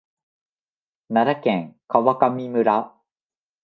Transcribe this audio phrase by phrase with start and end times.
[1.13, 2.95] 奈良県川上村